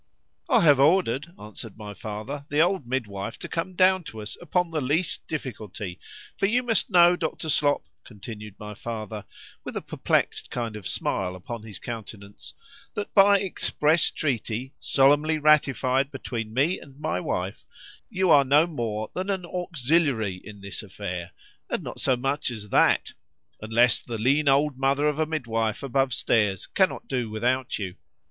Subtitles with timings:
[0.49, 4.71] I have ordered, answered my father, the old midwife to come down to us upon
[4.71, 7.49] the least difficulty;—for you must know, Dr.
[7.49, 9.25] Slop, continued my father,
[9.63, 12.55] with a perplexed kind of a smile upon his countenance,
[12.95, 17.63] that by express treaty, solemnly ratified between me and my wife,
[18.09, 24.01] you are no more than an auxiliary in this affair,—and not so much as that,—unless
[24.01, 27.93] the lean old mother of a midwife above stairs cannot do without you.